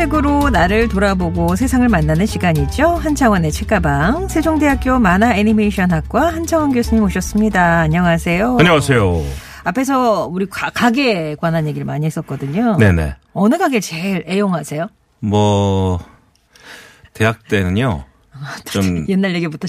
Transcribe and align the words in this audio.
책으로 0.00 0.48
나를 0.48 0.88
돌아보고 0.88 1.56
세상을 1.56 1.86
만나는 1.86 2.24
시간이죠. 2.24 2.88
한창원의 2.88 3.52
책가방. 3.52 4.28
세종대학교 4.28 4.98
만화 4.98 5.36
애니메이션학과 5.36 6.28
한창원 6.32 6.72
교수님 6.72 7.04
오셨습니다. 7.04 7.80
안녕하세요. 7.80 8.56
안녕하세요. 8.58 9.22
앞에서 9.64 10.26
우리 10.26 10.46
가, 10.46 10.70
가게에 10.70 11.34
관한 11.34 11.66
얘기를 11.66 11.84
많이 11.84 12.06
했었거든요. 12.06 12.78
네네. 12.78 13.16
어느 13.34 13.58
가게를 13.58 13.82
제일 13.82 14.24
애용하세요? 14.26 14.88
뭐 15.18 15.98
대학 17.12 17.46
때는요 17.48 18.06
좀 18.72 19.04
옛날 19.10 19.34
얘기부터. 19.34 19.68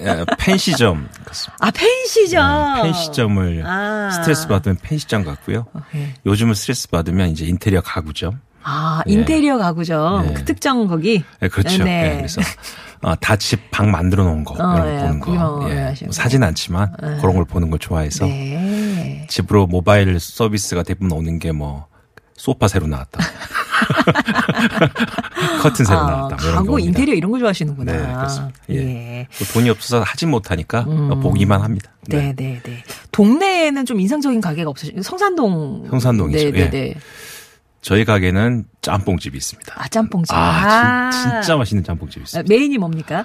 예, 0.00 0.24
펜시점 0.38 1.08
갔습니다. 1.24 1.56
아, 1.66 1.70
펜시점. 1.70 2.74
네, 2.74 2.82
펜시점을 2.82 3.62
아. 3.64 4.10
스트레스 4.10 4.48
받으면 4.48 4.76
펜시점 4.82 5.24
갔고요. 5.24 5.64
오케이. 5.74 6.08
요즘은 6.26 6.52
스트레스 6.52 6.90
받으면 6.90 7.30
이제 7.30 7.46
인테리어 7.46 7.80
가구점. 7.80 8.38
아, 8.68 9.00
예. 9.08 9.12
인테리어 9.12 9.58
가구점. 9.58 10.26
네. 10.26 10.32
그 10.34 10.44
특정 10.44 10.86
거기. 10.88 11.22
네, 11.40 11.48
그렇죠. 11.48 11.84
네. 11.84 12.12
예, 12.12 12.16
그래서 12.16 12.40
어, 13.02 13.14
다 13.16 13.36
집 13.36 13.70
방 13.70 13.90
만들어 13.92 14.24
놓은 14.24 14.42
거 14.44 14.54
어, 14.54 14.76
이런 14.78 15.20
거 15.20 15.32
예, 15.32 15.36
보는 15.38 15.60
거. 15.60 15.66
예. 15.70 15.94
뭐 16.04 16.12
사진 16.12 16.42
않지만 16.42 16.92
그런 17.20 17.36
걸 17.36 17.44
보는 17.44 17.70
걸 17.70 17.78
좋아해서 17.78 18.24
네. 18.26 19.26
집으로 19.30 19.66
모바일 19.66 20.18
서비스가 20.18 20.82
대부분 20.82 21.12
오는 21.12 21.38
게 21.38 21.52
뭐 21.52 21.86
소파 22.36 22.68
새로 22.68 22.86
나왔다. 22.86 23.18
커튼 25.62 25.84
새로 25.86 26.00
아, 26.00 26.10
나왔다. 26.10 26.36
뭐 26.42 26.52
가구. 26.54 26.80
인테리어 26.80 27.14
이런 27.14 27.30
거 27.30 27.38
좋아하시는구나. 27.38 27.92
네, 27.92 27.98
그렇습니다. 27.98 28.58
예. 28.70 28.76
예. 28.76 29.28
뭐 29.38 29.48
돈이 29.54 29.70
없어서 29.70 30.02
하지 30.02 30.26
못하니까 30.26 30.84
보기만 30.84 31.62
합니다. 31.62 31.90
네, 32.08 32.34
네, 32.36 32.60
네. 32.62 32.82
동네에는 33.12 33.86
좀 33.86 34.00
인상적인 34.00 34.40
가게가 34.40 34.70
없으시죠? 34.70 35.02
성산동. 35.02 35.86
성산동이죠. 35.90 36.50
네, 36.50 36.70
네, 36.70 36.88
예. 36.90 36.94
네. 37.86 37.88
저희 37.88 38.04
가게는 38.04 38.64
짬뽕집이 38.82 39.36
있습니다. 39.36 39.74
아, 39.76 39.88
짬뽕집. 39.88 40.34
아, 40.34 41.10
진, 41.10 41.30
진짜 41.30 41.56
맛있는 41.56 41.84
짬뽕집이 41.84 42.22
아, 42.22 42.24
있습니다. 42.24 42.54
메인이 42.54 42.78
뭡니까? 42.78 43.24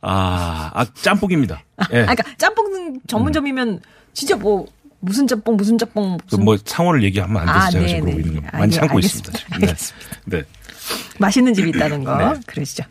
아, 0.00 0.70
아 0.74 0.84
짬뽕입니다. 0.94 1.62
예. 1.92 2.00
아, 2.00 2.14
그러니까 2.14 2.24
짬뽕 2.36 2.98
전문점이면 3.06 3.80
진짜 4.12 4.34
뭐 4.36 4.66
무슨 5.00 5.26
짬뽕 5.26 5.56
무슨 5.56 5.78
짬뽕 5.78 6.16
그 6.18 6.24
무슨 6.24 6.44
뭐 6.44 6.56
상호를 6.64 7.02
얘기하면 7.04 7.36
안 7.36 7.46
돼서 7.46 7.58
아, 7.58 7.70
제가 7.70 7.84
네, 7.84 7.88
지금 7.88 8.04
네. 8.04 8.12
그러고 8.12 8.28
있는 8.28 8.42
거 8.42 8.48
아, 8.52 8.58
많이 8.58 8.72
예, 8.72 8.76
참고 8.76 8.96
알겠습니다. 8.96 9.32
있습니다. 9.32 9.74
지금. 9.74 9.96
네. 10.26 10.38
네. 10.38 10.44
맛있는 11.18 11.54
집이 11.54 11.70
있다는 11.70 12.04
거 12.04 12.16
네. 12.34 12.40
그러시죠. 12.46 12.84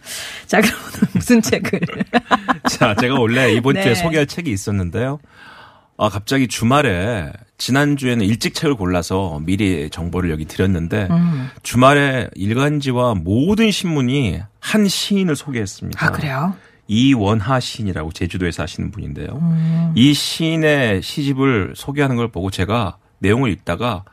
자, 0.48 0.62
그럼 0.62 0.80
무슨 1.14 1.42
책을? 1.42 1.80
자, 2.70 2.96
제가 2.96 3.20
원래 3.20 3.52
이번 3.54 3.74
네. 3.74 3.84
주에 3.84 3.96
소개할 3.96 4.26
책이 4.26 4.52
있었는데요. 4.52 5.20
아, 6.02 6.08
갑자기 6.08 6.48
주말에 6.48 7.30
지난주에는 7.58 8.26
일찍 8.26 8.54
책을 8.54 8.76
골라서 8.76 9.42
미리 9.44 9.90
정보를 9.90 10.32
여기 10.32 10.46
드렸는데 10.46 11.10
음. 11.12 11.50
주말에 11.62 12.30
일간지와 12.36 13.16
모든 13.16 13.70
신문이 13.70 14.42
한 14.62 14.88
시인을 14.88 15.36
소개했습니다. 15.36 16.06
아, 16.06 16.12
그래요? 16.12 16.56
이원하 16.88 17.60
시인이라고 17.60 18.14
제주도에 18.14 18.52
사시는 18.52 18.92
분인데요. 18.92 19.28
음. 19.42 19.92
이 19.94 20.14
시인의 20.14 21.02
시집을 21.02 21.74
소개하는 21.76 22.16
걸 22.16 22.32
보고 22.32 22.50
제가 22.50 22.98
내용을 23.18 23.52
읽다가 23.52 24.06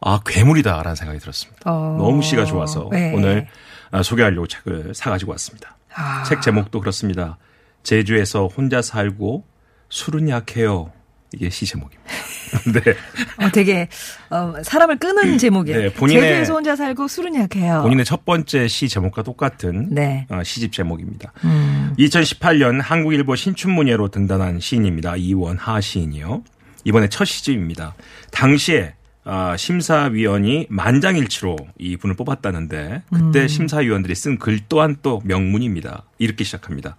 아 0.00 0.20
괴물이다라는 0.26 0.96
생각이 0.96 1.20
들었습니다. 1.20 1.62
어. 1.64 1.96
너무 1.98 2.20
시가 2.20 2.46
좋아서 2.46 2.88
네. 2.90 3.14
오늘 3.14 3.46
아, 3.92 4.02
소개하려고 4.02 4.48
책을 4.48 4.92
사가지고 4.92 5.30
왔습니다. 5.32 5.76
아. 5.94 6.24
책 6.24 6.42
제목도 6.42 6.80
그렇습니다. 6.80 7.38
제주에서 7.84 8.48
혼자 8.48 8.82
살고 8.82 9.53
술은 9.94 10.28
약해요. 10.28 10.90
이게 11.32 11.50
시 11.50 11.66
제목입니다. 11.66 12.02
네. 12.72 13.44
어, 13.44 13.50
되게 13.52 13.88
어, 14.30 14.54
사람을 14.62 14.98
끄는 14.98 15.38
제목이에요. 15.38 15.78
네, 15.78 15.92
본인의- 15.92 16.20
제주에서 16.20 16.54
혼자 16.54 16.74
살고 16.76 17.06
술은 17.06 17.34
약해요. 17.36 17.82
본인의 17.82 18.04
첫 18.04 18.24
번째 18.24 18.66
시 18.66 18.88
제목과 18.88 19.22
똑같은 19.22 19.88
네. 19.94 20.26
어, 20.30 20.42
시집 20.44 20.72
제목입니다. 20.72 21.32
음. 21.44 21.94
2018년 21.98 22.80
한국일보 22.82 23.36
신춘문예로 23.36 24.08
등단한 24.08 24.58
시인입니다. 24.58 25.14
이원하 25.16 25.80
시인이요. 25.80 26.42
이번에 26.84 27.08
첫 27.08 27.24
시집입니다. 27.24 27.94
당시에 28.32 28.94
아, 29.26 29.56
심사위원이 29.56 30.66
만장일치로 30.70 31.56
이 31.78 31.96
분을 31.96 32.14
뽑았다는데 32.16 33.02
그때 33.12 33.42
음. 33.42 33.48
심사위원들이 33.48 34.14
쓴 34.16 34.38
글 34.38 34.58
또한 34.68 34.96
또 35.02 35.22
명문입니다. 35.24 36.02
이렇게 36.18 36.42
시작합니다. 36.44 36.96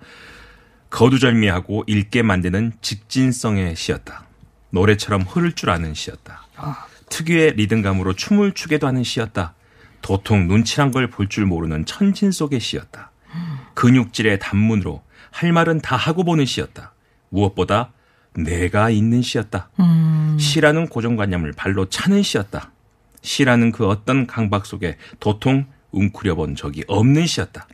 거두절미하고 0.96 1.84
읽게 1.88 2.22
만드는 2.22 2.72
직진성의 2.82 3.76
시였다. 3.76 4.26
노래처럼 4.70 5.24
흐를 5.24 5.52
줄 5.52 5.70
아는 5.70 5.94
시였다. 5.94 6.48
특유의 7.10 7.56
리듬감으로 7.56 8.14
춤을 8.14 8.54
추게도 8.54 8.88
하는 8.88 9.04
시였다. 9.04 9.56
도통 10.02 10.48
눈치란 10.48 10.92
걸 10.92 11.10
볼 11.10 11.28
줄 11.28 11.46
모르는 11.46 11.86
천진 11.86 12.32
속의 12.32 12.62
시였다. 12.62 13.12
근육질의 13.74 14.40
단문으로 14.40 15.04
할 15.32 15.52
말은 15.52 15.82
다 15.82 15.98
하고 15.98 16.24
보는 16.24 16.46
시였다. 16.46 16.94
무엇보다 17.30 17.92
내가 18.34 18.90
있는 18.90 19.22
시였다. 19.22 19.70
시라는 20.40 20.88
고정관념을 20.88 21.52
발로 21.54 21.90
차는 21.90 22.24
시였다. 22.24 22.72
시라는 23.22 23.74
그 23.74 23.86
어떤 23.88 24.28
강박 24.28 24.66
속에 24.66 24.98
도통 25.20 25.66
웅크려 25.92 26.36
본 26.36 26.56
적이 26.56 26.84
없는 26.88 27.26
시였다. 27.26 27.68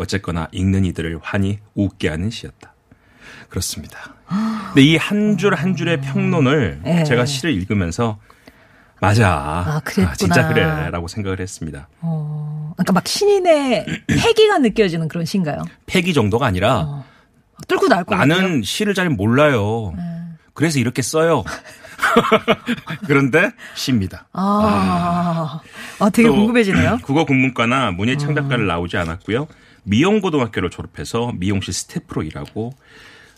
어쨌거나 0.00 0.48
읽는 0.52 0.84
이들을 0.86 1.18
환히 1.22 1.58
웃게 1.74 2.08
하는 2.08 2.30
시였다. 2.30 2.72
그렇습니다. 3.48 3.98
근데 4.68 4.82
이 4.82 4.96
한 4.96 5.36
줄한 5.36 5.76
줄의 5.76 6.00
평론을 6.02 6.80
네. 6.84 7.04
제가 7.04 7.26
시를 7.26 7.52
읽으면서 7.52 8.18
맞아. 9.00 9.80
그랬구나. 9.84 10.14
진짜 10.14 10.48
그래. 10.48 10.90
라고 10.90 11.08
생각을 11.08 11.40
했습니다. 11.40 11.88
어, 12.00 12.72
그러니까 12.76 12.92
막 12.92 13.06
신인의 13.08 13.86
패기가 14.06 14.58
느껴지는 14.58 15.08
그런 15.08 15.24
시인가요? 15.24 15.64
폐기 15.86 16.12
정도가 16.14 16.46
아니라 16.46 16.84
막 17.56 17.66
뚫고 17.68 17.88
나올 17.88 18.04
거 18.04 18.14
나는 18.14 18.62
시를 18.62 18.94
잘 18.94 19.08
몰라요. 19.08 19.94
그래서 20.54 20.78
이렇게 20.78 21.00
써요. 21.02 21.44
그런데 23.06 23.50
시입니다. 23.74 24.26
아, 24.32 25.60
아, 25.98 26.10
되게 26.10 26.28
또 26.28 26.34
궁금해지네요. 26.34 26.98
국어 27.02 27.24
국문과나 27.24 27.90
문예 27.92 28.16
창작과를 28.16 28.66
나오지 28.66 28.96
않았고요. 28.96 29.46
미용고등학교를 29.84 30.70
졸업해서 30.70 31.32
미용실 31.36 31.72
스태프로 31.72 32.22
일하고 32.22 32.72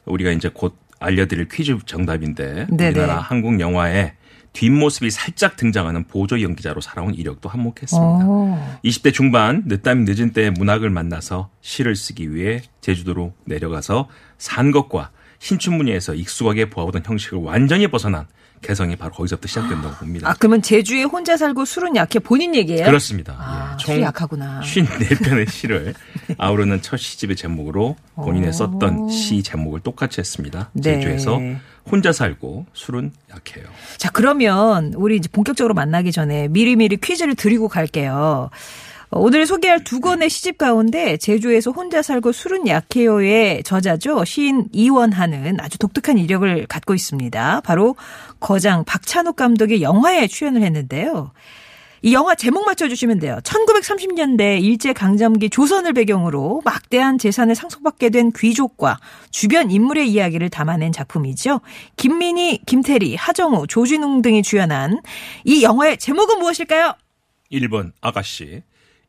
우리가 0.04 0.30
이제 0.30 0.50
곧 0.52 0.76
알려드릴 0.98 1.48
퀴즈 1.48 1.76
정답인데 1.84 2.66
네네. 2.70 2.90
우리나라 2.90 3.18
한국 3.20 3.60
영화에 3.60 4.14
뒷모습이 4.52 5.10
살짝 5.10 5.56
등장하는 5.56 6.04
보조 6.04 6.40
연기자로 6.40 6.80
살아온 6.80 7.14
이력도 7.14 7.48
한몫했습니다. 7.48 8.26
오. 8.26 8.58
20대 8.84 9.12
중반 9.12 9.62
늦담 9.66 10.04
늦은 10.04 10.32
때에 10.32 10.50
문학을 10.50 10.90
만나서 10.90 11.48
시를 11.62 11.96
쓰기 11.96 12.34
위해 12.34 12.60
제주도로 12.80 13.32
내려가서 13.44 14.08
산 14.38 14.70
것과 14.70 15.10
신춘문예에서 15.42 16.14
익숙하게 16.14 16.70
보아오던 16.70 17.02
형식을 17.04 17.38
완전히 17.38 17.88
벗어난 17.88 18.26
개성이 18.62 18.94
바로 18.94 19.10
거기서부터 19.10 19.48
시작된다고 19.48 19.96
봅니다. 19.96 20.30
아, 20.30 20.36
그러면 20.38 20.62
제주에 20.62 21.02
혼자 21.02 21.36
살고 21.36 21.64
술은 21.64 21.96
약해 21.96 22.20
본인 22.20 22.54
얘기예요? 22.54 22.86
그렇습니다. 22.86 23.34
아, 23.36 23.76
예, 23.76 23.84
술이 23.84 24.02
약하구나. 24.02 24.60
54편의 24.62 25.50
시를 25.50 25.94
아우르는 26.38 26.80
첫 26.80 26.96
시집의 26.96 27.34
제목으로 27.34 27.96
본인의 28.14 28.52
썼던 28.52 29.08
시 29.08 29.42
제목을 29.42 29.80
똑같이 29.80 30.20
했습니다. 30.20 30.70
네. 30.74 31.00
제주에서 31.00 31.40
혼자 31.90 32.12
살고 32.12 32.66
술은 32.72 33.10
약해요. 33.30 33.64
자, 33.96 34.10
그러면 34.12 34.94
우리 34.94 35.16
이제 35.16 35.28
본격적으로 35.32 35.74
만나기 35.74 36.12
전에 36.12 36.46
미리미리 36.46 36.98
퀴즈를 36.98 37.34
드리고 37.34 37.66
갈게요. 37.66 38.50
어, 39.12 39.20
오늘 39.20 39.46
소개할 39.46 39.84
두 39.84 40.00
권의 40.00 40.30
시집 40.30 40.58
가운데 40.58 41.18
제주에서 41.18 41.70
혼자 41.70 42.02
살고 42.02 42.32
술은 42.32 42.66
약해요의 42.66 43.62
저자죠. 43.62 44.24
시인 44.24 44.68
이원하는 44.72 45.60
아주 45.60 45.78
독특한 45.78 46.18
이력을 46.18 46.66
갖고 46.66 46.94
있습니다. 46.94 47.60
바로 47.60 47.94
거장 48.40 48.84
박찬욱 48.84 49.36
감독의 49.36 49.82
영화에 49.82 50.26
출연을 50.26 50.62
했는데요. 50.62 51.32
이 52.04 52.14
영화 52.14 52.34
제목 52.34 52.64
맞춰주시면 52.66 53.20
돼요. 53.20 53.38
1930년대 53.44 54.60
일제강점기 54.60 55.50
조선을 55.50 55.92
배경으로 55.92 56.62
막대한 56.64 57.16
재산을 57.16 57.54
상속받게 57.54 58.10
된 58.10 58.32
귀족과 58.32 58.98
주변 59.30 59.70
인물의 59.70 60.10
이야기를 60.10 60.48
담아낸 60.48 60.90
작품이죠. 60.90 61.60
김민희, 61.96 62.62
김태리, 62.66 63.14
하정우, 63.14 63.68
조진웅 63.68 64.22
등이 64.22 64.42
주연한 64.42 65.00
이 65.44 65.62
영화의 65.62 65.98
제목은 65.98 66.40
무엇일까요? 66.40 66.94
1번 67.52 67.92
아가씨, 68.00 68.62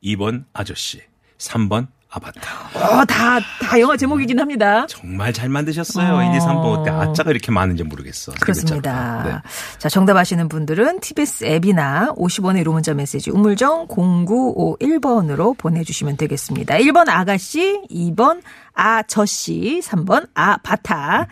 2번 0.03 0.45
아저씨, 0.53 1.01
3번 1.38 1.88
아바타. 2.15 2.69
어, 2.75 3.05
다, 3.05 3.39
다 3.39 3.79
영화 3.79 3.97
제목이긴 3.97 4.39
합니다. 4.39 4.85
정말 4.88 5.33
잘 5.33 5.50
만드셨어요. 5.50 6.13
어. 6.13 6.23
1, 6.23 6.35
2, 6.35 6.39
3번 6.39 6.79
어때 6.79 6.91
아짜가 6.91 7.31
이렇게 7.31 7.51
많은지 7.51 7.83
모르겠어. 7.83 8.33
세 8.33 8.38
그렇습니다. 8.39 9.23
네. 9.25 9.50
자, 9.79 9.89
정답 9.89 10.17
아시는 10.17 10.47
분들은 10.47 11.00
TBS 11.00 11.45
앱이나 11.45 12.13
50원의 12.15 12.59
유료 12.59 12.71
문자 12.71 12.94
메시지 12.94 13.31
우물정 13.31 13.88
0951번으로 13.88 15.57
보내주시면 15.57 16.17
되겠습니다. 16.17 16.75
1번 16.75 17.09
아가씨, 17.09 17.81
2번 17.89 18.41
아저씨, 18.73 19.81
3번 19.83 20.29
아바타. 20.33 21.27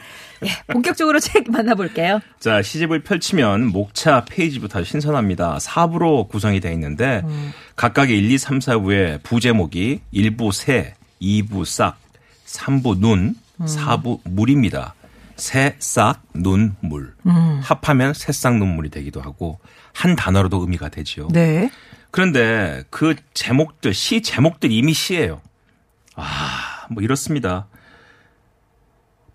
예, 0.46 0.50
본격적으로 0.68 1.20
책 1.22 1.50
만나볼게요. 1.50 2.20
자, 2.40 2.62
시집을 2.62 3.04
펼치면 3.04 3.68
목차 3.68 4.26
페이지부터 4.26 4.84
신선합니다. 4.84 5.58
4부로 5.58 6.28
구성이 6.30 6.60
되어 6.60 6.72
있는데 6.74 7.24
각각의 7.76 8.18
1, 8.18 8.32
2, 8.32 8.38
3, 8.38 8.60
4부의 8.60 9.24
부제목이 9.24 10.02
1부 10.14 10.52
새, 10.52 10.96
2부 11.22 11.66
싹, 11.66 11.98
3부 12.46 13.00
눈, 13.00 13.36
4부 13.60 14.20
물입니다. 14.24 14.96
새, 15.36 15.76
싹, 15.80 16.22
눈, 16.36 16.76
물. 16.82 17.16
합하면 17.64 18.14
새싹 18.14 18.58
눈물이 18.58 18.90
되기도 18.90 19.22
하고 19.22 19.60
한 19.94 20.16
단어로도 20.16 20.62
의미가 20.62 20.90
되지요. 20.90 21.30
네. 21.32 21.72
그런데 22.12 22.84
그 22.90 23.16
제목들, 23.34 23.94
시 23.94 24.22
제목들 24.22 24.72
이미 24.72 24.94
시예요. 24.94 25.42
아, 26.16 26.71
뭐 26.92 27.02
이렇습니다. 27.02 27.68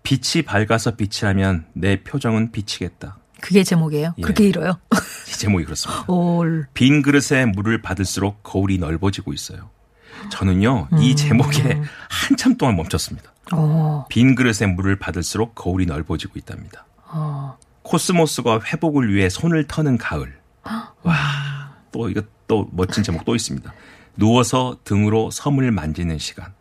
빛이 0.03 0.43
밝아서 0.45 0.95
빛이라면 0.95 1.65
내 1.73 2.03
표정은 2.03 2.51
비치겠다. 2.51 3.17
그게 3.41 3.63
제목이에요. 3.63 4.13
예. 4.17 4.21
그렇게 4.21 4.47
이뤄요. 4.47 4.79
이 5.27 5.31
제목이 5.31 5.65
그렇습니다. 5.65 6.05
올. 6.11 6.67
빈 6.73 7.01
그릇에 7.01 7.45
물을 7.45 7.81
받을수록 7.81 8.41
거울이 8.43 8.77
넓어지고 8.77 9.33
있어요. 9.33 9.69
저는요, 10.31 10.87
이 10.99 11.15
제목에 11.15 11.81
한참 12.09 12.57
동안 12.57 12.75
멈췄습니다. 12.75 13.31
어, 13.53 14.05
빈 14.09 14.35
그릇에 14.35 14.65
물을 14.67 14.97
받을수록 14.97 15.53
거울이 15.55 15.85
넓어지고 15.85 16.39
있답니다. 16.39 16.85
어. 17.05 17.57
코스모스가 17.83 18.61
회복을 18.65 19.13
위해 19.13 19.29
손을 19.29 19.67
터는 19.67 19.97
가을. 19.97 20.39
와, 21.03 21.75
또 21.91 22.09
이거 22.09 22.21
또 22.47 22.67
멋진 22.71 23.03
제목 23.03 23.23
또 23.25 23.35
있습니다. 23.35 23.71
누워서 24.17 24.77
등으로 24.83 25.29
섬을 25.31 25.71
만지는 25.71 26.17
시간. 26.17 26.56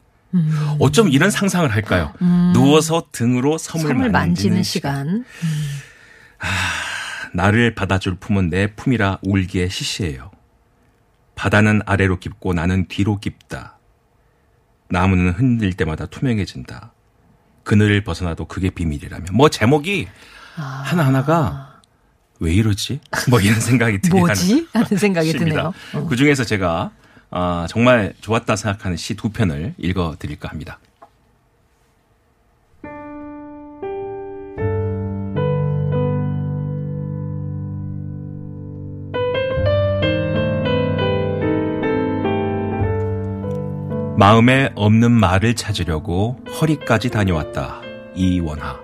어쩜 0.78 1.08
이런 1.08 1.30
상상을 1.30 1.68
할까요? 1.70 2.12
누워서 2.52 3.04
등으로 3.12 3.58
섬을, 3.58 3.86
섬을 3.88 4.10
만지는 4.10 4.62
시간. 4.62 5.24
시간. 5.24 5.24
나를 7.34 7.74
받아줄 7.74 8.16
품은 8.16 8.50
내 8.50 8.74
품이라 8.74 9.18
울기에 9.22 9.68
시시해요. 9.68 10.30
바다는 11.34 11.82
아래로 11.86 12.18
깊고 12.18 12.54
나는 12.54 12.86
뒤로 12.88 13.18
깊다. 13.18 13.78
나무는 14.88 15.32
흔들 15.32 15.72
때마다 15.74 16.06
투명해진다. 16.06 16.92
그늘을 17.64 18.04
벗어나도 18.04 18.46
그게 18.46 18.70
비밀이라면. 18.70 19.28
뭐 19.32 19.48
제목이 19.48 20.06
하나하나가 20.54 21.80
왜 22.40 22.54
이러지? 22.54 23.00
뭐 23.28 23.40
이런 23.40 23.60
생각이 23.60 24.00
들게 24.00 24.18
뭐지? 24.18 24.68
하는 24.72 24.96
생각이. 24.96 25.32
드네요. 25.36 25.72
어. 25.94 26.06
그 26.06 26.16
중에서 26.16 26.44
제가 26.44 26.90
아, 27.38 27.66
정말 27.68 28.14
좋았다 28.22 28.56
생각하는 28.56 28.96
시 28.96 29.14
두 29.14 29.28
편을 29.28 29.74
읽어 29.76 30.16
드릴까 30.18 30.48
합니다. 30.48 30.78
마음에 44.16 44.72
없는 44.74 45.12
말을 45.12 45.54
찾으려고 45.56 46.42
허리까지 46.58 47.10
다녀왔다. 47.10 47.82
이원하. 48.14 48.80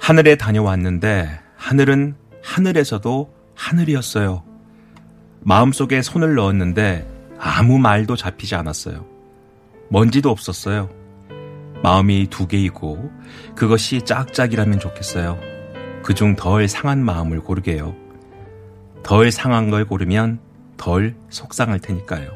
하늘에 0.00 0.34
다녀왔는데 0.34 1.38
하늘은 1.56 2.16
하늘에서도 2.42 3.32
하늘이었어요. 3.54 4.47
마음속에 5.40 6.02
손을 6.02 6.34
넣었는데 6.34 7.06
아무 7.38 7.78
말도 7.78 8.16
잡히지 8.16 8.54
않았어요. 8.54 9.06
먼지도 9.90 10.30
없었어요. 10.30 10.90
마음이 11.82 12.26
두 12.28 12.46
개이고 12.46 13.10
그것이 13.54 14.02
짝짝이라면 14.02 14.80
좋겠어요. 14.80 15.38
그중 16.02 16.36
덜 16.36 16.68
상한 16.68 17.04
마음을 17.04 17.40
고르게요. 17.40 17.94
덜 19.02 19.30
상한 19.30 19.70
걸 19.70 19.84
고르면 19.84 20.40
덜 20.76 21.14
속상할 21.30 21.80
테니까요. 21.80 22.30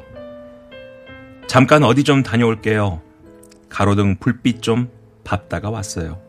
잠깐 1.46 1.82
어디 1.82 2.04
좀 2.04 2.22
다녀올게요. 2.22 3.02
가로등 3.68 4.16
불빛 4.16 4.62
좀 4.62 4.88
밟다가 5.24 5.70
왔어요. 5.70 6.20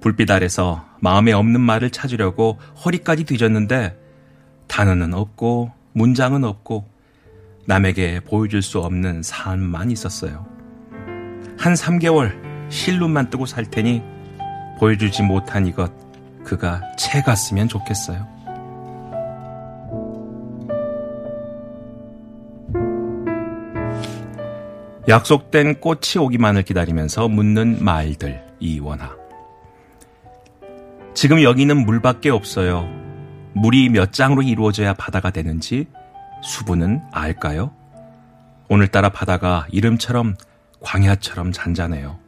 불빛 0.00 0.30
아래서 0.30 0.84
마음에 1.00 1.32
없는 1.32 1.60
말을 1.60 1.90
찾으려고 1.90 2.58
허리까지 2.84 3.24
뒤졌는데 3.24 3.96
단어는 4.68 5.14
없고 5.14 5.72
문장은 5.92 6.44
없고 6.44 6.88
남에게 7.66 8.20
보여줄 8.20 8.62
수 8.62 8.80
없는 8.80 9.22
삶만 9.22 9.90
있었어요. 9.90 10.46
한 11.58 11.74
3개월 11.74 12.32
실눈만 12.70 13.30
뜨고 13.30 13.46
살 13.46 13.64
테니 13.64 14.02
보여주지 14.78 15.22
못한 15.22 15.66
이것 15.66 15.92
그가 16.44 16.82
채 16.96 17.20
갔으면 17.20 17.68
좋겠어요. 17.68 18.26
약속된 25.08 25.80
꽃이 25.80 26.18
오기만을 26.20 26.62
기다리면서 26.62 27.28
묻는 27.28 27.82
말들 27.82 28.44
이원하. 28.60 29.16
지금 31.14 31.42
여기는 31.42 31.76
물밖에 31.84 32.30
없어요. 32.30 32.97
물이 33.58 33.88
몇 33.88 34.12
장으로 34.12 34.42
이루어져야 34.42 34.94
바다가 34.94 35.30
되는지 35.30 35.86
수분은 36.44 37.02
알까요? 37.12 37.74
오늘따라 38.68 39.08
바다가 39.08 39.66
이름처럼 39.72 40.36
광야처럼 40.80 41.50
잔잔해요. 41.50 42.20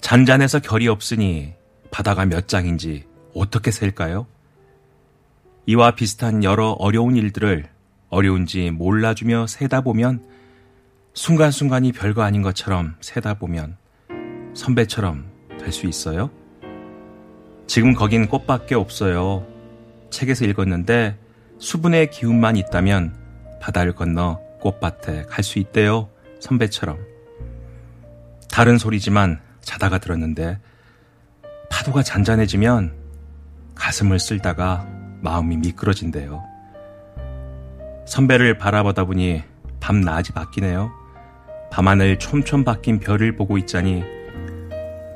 잔잔해서 0.00 0.58
결이 0.58 0.88
없으니 0.88 1.54
바다가 1.92 2.24
몇 2.24 2.48
장인지 2.48 3.06
어떻게 3.34 3.70
셀까요? 3.70 4.26
이와 5.66 5.92
비슷한 5.92 6.42
여러 6.42 6.70
어려운 6.70 7.14
일들을 7.16 7.68
어려운지 8.08 8.72
몰라주며 8.72 9.46
세다 9.46 9.82
보면 9.82 10.24
순간순간이 11.14 11.92
별거 11.92 12.22
아닌 12.22 12.42
것처럼 12.42 12.96
세다 13.00 13.34
보면 13.34 13.76
선배처럼 14.54 15.30
될 15.60 15.70
수 15.70 15.86
있어요? 15.86 16.28
지금 17.68 17.94
거긴 17.94 18.26
꽃밖에 18.26 18.74
없어요. 18.74 19.46
책에서 20.12 20.44
읽었는데 20.44 21.18
수분의 21.58 22.10
기운만 22.10 22.56
있다면 22.56 23.16
바다를 23.60 23.94
건너 23.94 24.40
꽃밭에 24.60 25.24
갈 25.28 25.42
수 25.42 25.58
있대요. 25.58 26.08
선배처럼. 26.38 26.98
다른 28.50 28.78
소리지만 28.78 29.40
자다가 29.60 29.98
들었는데 29.98 30.58
파도가 31.70 32.02
잔잔해지면 32.02 32.92
가슴을 33.74 34.18
쓸다가 34.18 34.86
마음이 35.20 35.56
미끄러진대요. 35.56 36.42
선배를 38.06 38.58
바라보다 38.58 39.04
보니 39.04 39.42
밤낮이 39.80 40.32
바뀌네요. 40.32 40.92
밤하늘 41.70 42.18
촘촘 42.18 42.64
바뀐 42.64 43.00
별을 43.00 43.36
보고 43.36 43.56
있자니 43.56 44.04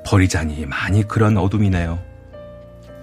버리자니 0.07 0.65
많이 0.67 1.07
그런 1.07 1.37
어둠이네요. 1.37 1.99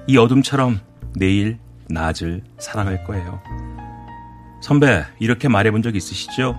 이 0.08 0.18
어둠처럼 0.18 0.80
내일 1.16 1.60
낮을 1.94 2.42
살아갈 2.60 3.04
거예요. 3.04 3.42
선배, 4.62 5.04
이렇게 5.20 5.48
말해본 5.48 5.82
적 5.82 5.96
있으시죠? 5.96 6.56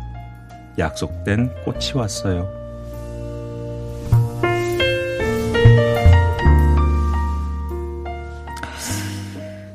약속된 0.79 1.51
꽃이 1.65 1.93
왔어요. 1.95 2.65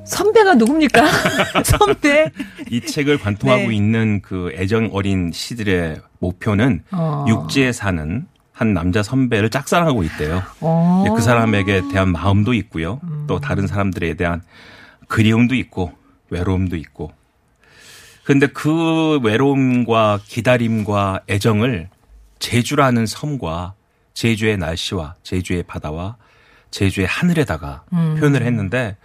선배가 0.06 0.56
누굽니까? 0.56 1.06
선배. 1.64 2.32
이 2.70 2.82
책을 2.82 3.20
관통하고 3.20 3.70
네. 3.70 3.76
있는 3.76 4.22
그 4.22 4.52
애정 4.56 4.90
어린 4.92 5.32
시들의 5.32 6.02
목표는 6.20 6.84
어. 6.92 7.26
육지에 7.28 7.72
사는 7.72 8.28
한 8.52 8.74
남자 8.74 9.02
선배를 9.02 9.50
짝사랑하고 9.50 10.04
있대요. 10.04 10.44
어. 10.60 11.06
그 11.16 11.22
사람에게 11.22 11.84
대한 11.92 12.12
마음도 12.12 12.54
있고요. 12.54 13.00
또 13.28 13.40
다른 13.40 13.68
사람들에 13.68 14.16
대한 14.16 14.42
그리움도 15.10 15.56
있고 15.56 15.92
외로움도 16.30 16.78
있고 16.78 17.12
근데 18.24 18.48
그 18.48 19.20
외로움과 19.24 20.20
기다림과 20.26 21.22
애정을 21.30 21.90
제주라는 22.40 23.06
섬과 23.06 23.74
제주의 24.14 24.56
날씨와 24.58 25.16
제주의 25.24 25.64
바다와 25.64 26.16
제주의 26.72 27.08
하늘에다가 27.08 27.84
음. 27.92 28.16
표현을 28.20 28.44
했는데 28.44 28.96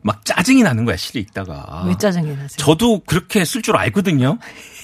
막 0.00 0.24
짜증이 0.24 0.62
나는 0.62 0.84
거야 0.84 0.96
시를 0.96 1.20
읽다가. 1.22 1.84
왜 1.86 1.94
짜증이 1.98 2.28
나세요? 2.30 2.48
저도 2.56 3.00
그렇게 3.00 3.44
쓸 3.44 3.62
줄 3.62 3.76
알거든요. 3.76 4.38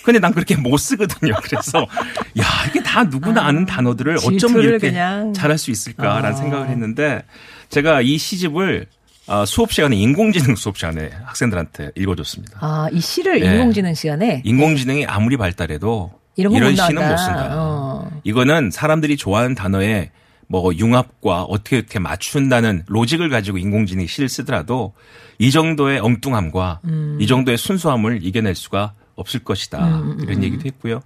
근데 0.04 0.18
난 0.18 0.32
그렇게 0.32 0.56
못 0.56 0.76
쓰거든요. 0.76 1.34
그래서 1.42 1.86
야 2.38 2.44
이게 2.68 2.82
다 2.82 3.04
누구나 3.04 3.46
아는 3.46 3.64
단어들을 3.64 4.16
어쩜 4.18 4.58
이렇게 4.58 4.90
그냥. 4.90 5.32
잘할 5.32 5.56
수 5.56 5.70
있을까라는 5.70 6.30
아. 6.30 6.32
생각을 6.34 6.68
했는데 6.68 7.22
제가 7.70 8.02
이 8.02 8.18
시집을 8.18 8.86
어, 9.26 9.44
수업 9.46 9.72
시간에 9.72 9.96
인공지능 9.96 10.54
수업 10.56 10.76
시간에 10.76 11.10
학생들한테 11.24 11.92
읽어줬습니다. 11.96 12.58
아, 12.60 12.88
이 12.92 13.00
시를 13.00 13.40
네. 13.40 13.54
인공지능 13.54 13.94
시간에 13.94 14.42
인공지능이 14.44 15.06
아무리 15.06 15.36
발달해도 15.36 16.12
이런 16.36 16.52
건 16.52 16.56
이런 16.58 16.70
못 16.72 16.76
시는 16.76 16.94
나온다. 16.94 17.10
못 17.10 17.16
쓴다. 17.18 17.50
어. 17.52 18.20
이거는 18.24 18.70
사람들이 18.70 19.16
좋아하는 19.16 19.54
단어에 19.54 20.10
뭐 20.46 20.74
융합과 20.74 21.44
어떻게 21.44 21.78
어떻게 21.78 21.98
맞춘다는 21.98 22.84
로직을 22.86 23.30
가지고 23.30 23.58
인공지능이 23.58 24.06
시를 24.06 24.28
쓰더라도 24.28 24.92
이 25.38 25.50
정도의 25.50 26.00
엉뚱함과 26.00 26.80
음. 26.84 27.18
이 27.20 27.26
정도의 27.26 27.56
순수함을 27.56 28.24
이겨낼 28.24 28.54
수가 28.54 28.92
없을 29.16 29.40
것이다. 29.40 30.00
음, 30.00 30.18
이런 30.22 30.42
얘기도 30.42 30.64
했고요. 30.66 31.00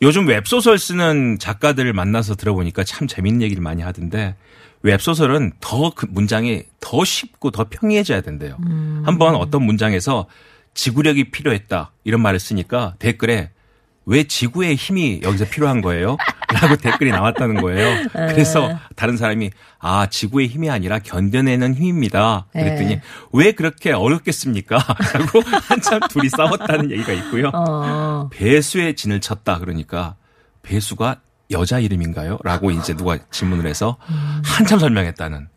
요즘 0.00 0.26
웹소설 0.26 0.78
쓰는 0.78 1.38
작가들을 1.38 1.92
만나서 1.92 2.34
들어보니까 2.34 2.82
참 2.84 3.06
재밌는 3.06 3.42
얘기를 3.42 3.62
많이 3.62 3.82
하던데 3.82 4.34
웹소설은 4.82 5.52
더 5.60 5.90
그 5.94 6.06
문장이 6.10 6.62
더 6.80 7.04
쉽고 7.04 7.50
더 7.50 7.66
평이해져야 7.68 8.20
된대요. 8.20 8.56
음. 8.66 9.02
한번 9.04 9.34
어떤 9.36 9.62
문장에서 9.64 10.26
지구력이 10.74 11.30
필요했다 11.30 11.92
이런 12.04 12.20
말을 12.22 12.38
쓰니까 12.40 12.94
댓글에 12.98 13.50
왜 14.04 14.24
지구의 14.24 14.74
힘이 14.74 15.20
여기서 15.22 15.44
필요한 15.46 15.80
거예요? 15.80 16.16
라고 16.52 16.76
댓글이 16.76 17.10
나왔다는 17.10 17.60
거예요. 17.60 18.08
그래서 18.12 18.78
다른 18.96 19.16
사람이 19.16 19.50
아 19.78 20.06
지구의 20.06 20.48
힘이 20.48 20.70
아니라 20.70 20.98
견뎌내는 20.98 21.74
힘입니다. 21.74 22.46
그랬더니 22.52 22.96
네. 22.96 23.02
왜 23.32 23.52
그렇게 23.52 23.92
어렵겠습니까? 23.92 24.76
라고 25.14 25.40
한참 25.40 26.00
둘이 26.10 26.28
싸웠다는 26.28 26.90
얘기가 26.90 27.12
있고요. 27.12 27.50
어. 27.54 28.28
배수의 28.32 28.96
진을 28.96 29.20
쳤다 29.20 29.58
그러니까 29.60 30.16
배수가 30.62 31.20
여자 31.52 31.78
이름인가요? 31.78 32.38
라고 32.42 32.70
이제 32.70 32.94
누가 32.94 33.18
질문을 33.30 33.66
해서 33.66 33.96
한참 34.44 34.78
설명했다는. 34.78 35.48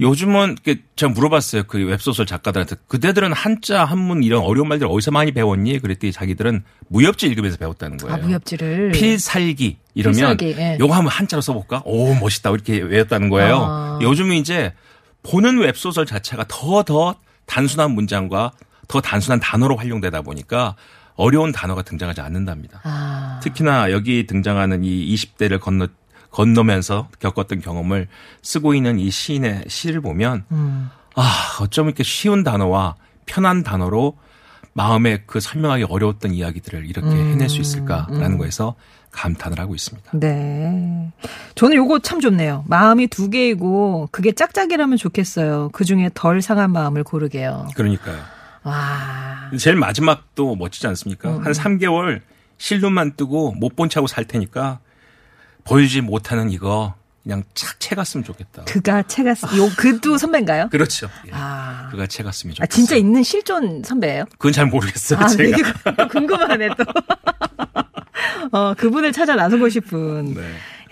요즘은 0.00 0.56
그 0.64 0.76
제가 0.96 1.12
물어봤어요. 1.12 1.64
그 1.64 1.78
웹소설 1.78 2.26
작가들한테 2.26 2.76
그대들은 2.88 3.32
한자 3.32 3.84
한문 3.84 4.22
이런 4.22 4.42
어려운 4.42 4.68
말들 4.68 4.86
어디서 4.90 5.10
많이 5.10 5.32
배웠니? 5.32 5.78
그랬더니 5.78 6.12
자기들은 6.12 6.64
무협지 6.88 7.26
읽으면서 7.26 7.58
배웠다는 7.58 7.98
거예요. 7.98 8.14
아, 8.14 8.18
무협지를. 8.18 8.92
필살기 8.92 9.78
이러면 9.94 10.36
필살기, 10.36 10.60
예. 10.60 10.76
요거 10.80 10.92
한번 10.94 11.12
한자로 11.12 11.40
써볼까? 11.40 11.82
오 11.84 12.14
멋있다 12.14 12.50
이렇게 12.50 12.80
외웠다는 12.80 13.28
거예요. 13.28 13.58
아. 13.62 13.98
요즘은 14.02 14.36
이제 14.36 14.72
보는 15.22 15.58
웹소설 15.58 16.06
자체가 16.06 16.44
더더 16.48 17.16
단순한 17.46 17.92
문장과 17.92 18.52
더 18.88 19.00
단순한 19.00 19.40
단어로 19.40 19.76
활용되다 19.76 20.22
보니까 20.22 20.76
어려운 21.16 21.52
단어가 21.52 21.82
등장하지 21.82 22.20
않는답니다. 22.20 22.80
아. 22.84 23.40
특히나 23.42 23.90
여기 23.92 24.26
등장하는 24.26 24.84
이 24.84 25.14
20대를 25.14 25.60
건너 25.60 25.88
건너면서 26.30 27.08
겪었던 27.20 27.60
경험을 27.60 28.08
쓰고 28.42 28.74
있는 28.74 28.98
이 28.98 29.08
시인의 29.08 29.66
시를 29.68 30.00
보면 30.00 30.44
음. 30.50 30.90
아 31.14 31.58
어쩜 31.60 31.86
이렇게 31.86 32.02
쉬운 32.02 32.42
단어와 32.42 32.96
편한 33.24 33.62
단어로 33.62 34.18
마음에 34.72 35.22
그 35.26 35.38
설명하기 35.38 35.84
어려웠던 35.84 36.34
이야기들을 36.34 36.86
이렇게 36.86 37.06
음. 37.06 37.30
해낼 37.30 37.48
수 37.48 37.60
있을까라는 37.60 38.38
거에서 38.38 38.74
감탄을 39.12 39.60
하고 39.60 39.76
있습니다. 39.76 40.10
네. 40.14 41.12
저는 41.54 41.76
요거 41.76 42.00
참 42.00 42.20
좋네요. 42.20 42.64
마음이 42.66 43.06
두 43.06 43.30
개이고 43.30 44.08
그게 44.10 44.32
짝짝이라면 44.32 44.98
좋겠어요. 44.98 45.70
그 45.72 45.84
중에 45.84 46.10
덜 46.14 46.42
상한 46.42 46.72
마음을 46.72 47.04
고르게요. 47.04 47.68
그러니까요. 47.76 48.18
와. 48.64 49.50
제일 49.58 49.76
마지막도 49.76 50.56
멋지지 50.56 50.86
않습니까? 50.88 51.36
음. 51.36 51.44
한 51.44 51.52
3개월 51.52 52.20
실눈만 52.58 53.14
뜨고 53.16 53.52
못본 53.52 53.88
척하고 53.88 54.06
살 54.06 54.24
테니까 54.24 54.80
보여주지 55.64 56.00
못하는 56.00 56.50
이거 56.50 56.94
그냥 57.22 57.42
착 57.54 57.80
채갔으면 57.80 58.24
좋겠다. 58.24 58.64
그가 58.64 59.02
채가 59.02 59.34
쓰- 59.34 59.46
요 59.56 59.68
그도 59.78 60.18
선배인가요? 60.18 60.68
그렇죠. 60.70 61.08
예. 61.26 61.30
아. 61.32 61.88
그가 61.90 62.06
채갔으면 62.06 62.54
좋겠어요. 62.54 62.64
아 62.64 62.66
진짜 62.66 62.96
있는 62.96 63.22
실존 63.22 63.82
선배예요? 63.82 64.24
그건 64.32 64.52
잘 64.52 64.66
모르겠어요. 64.66 65.18
아, 65.20 65.26
제가. 65.28 66.08
궁금하네 66.08 66.68
또. 66.76 66.84
어, 68.52 68.74
그분을 68.74 69.12
찾아 69.12 69.34
나서고 69.34 69.68
싶은. 69.68 70.34
네. 70.34 70.42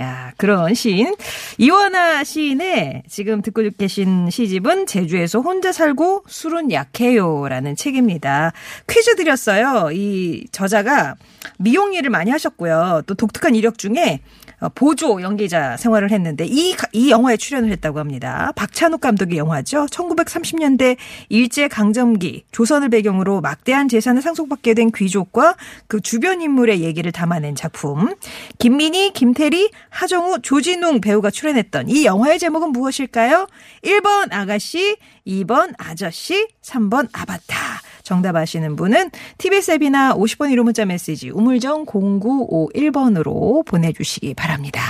야, 0.02 0.32
그런 0.36 0.74
시인. 0.74 1.14
이원아 1.58 2.24
시인의 2.24 3.04
지금 3.08 3.40
듣고 3.40 3.62
계신 3.78 4.28
시집은 4.30 4.86
제주에서 4.86 5.38
혼자 5.38 5.70
살고 5.70 6.24
술은 6.26 6.72
약해요 6.72 7.46
라는 7.48 7.76
책입니다. 7.76 8.52
퀴즈 8.88 9.14
드렸어요. 9.14 9.92
이 9.92 10.44
저자가 10.50 11.14
미용 11.58 11.94
일을 11.94 12.10
많이 12.10 12.32
하셨고요. 12.32 13.02
또 13.06 13.14
독특한 13.14 13.54
이력 13.54 13.78
중에 13.78 14.20
어, 14.22 14.41
보조 14.68 15.20
연기자 15.22 15.76
생활을 15.76 16.10
했는데 16.10 16.44
이, 16.46 16.74
가- 16.74 16.88
이 16.92 17.10
영화에 17.10 17.36
출연을 17.36 17.70
했다고 17.72 17.98
합니다. 17.98 18.52
박찬욱 18.56 19.00
감독의 19.00 19.36
영화죠. 19.38 19.86
1930년대 19.86 20.96
일제 21.28 21.68
강점기 21.68 22.44
조선을 22.52 22.88
배경으로 22.90 23.40
막대한 23.40 23.88
재산을 23.88 24.22
상속받게 24.22 24.74
된 24.74 24.90
귀족과 24.94 25.56
그 25.86 26.00
주변 26.00 26.40
인물의 26.40 26.82
얘기를 26.82 27.10
담아낸 27.12 27.54
작품. 27.54 28.14
김민희, 28.58 29.12
김태리, 29.12 29.70
하정우, 29.90 30.40
조진웅 30.42 31.00
배우가 31.00 31.30
출연했던 31.30 31.88
이 31.88 32.04
영화의 32.04 32.38
제목은 32.38 32.70
무엇일까요? 32.72 33.46
1번 33.84 34.32
아가씨, 34.32 34.96
2번 35.26 35.74
아저씨, 35.78 36.48
3번 36.62 37.08
아바타. 37.12 37.82
정답 38.02 38.36
아시는 38.36 38.76
분은 38.76 39.10
TBS 39.38 39.72
앱이나 39.72 40.14
50번 40.14 40.52
1호 40.52 40.62
문자 40.62 40.84
메시지 40.84 41.30
우물정 41.30 41.86
0951번으로 41.86 43.64
보내주시기 43.64 44.34
바랍니다. 44.34 44.82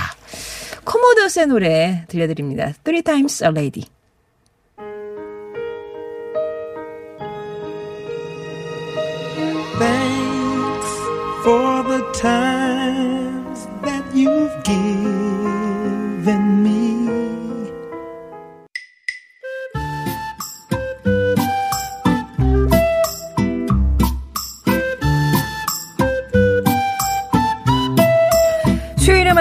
코모도스의 0.84 1.46
노래 1.46 2.04
들려드립니다. 2.08 2.72
Three 2.84 3.02
Times 3.02 3.44
a 3.44 3.50
Lady. 3.50 3.84
Times 12.14 13.66
that 13.82 14.04
you've 14.14 14.62
given 14.62 15.01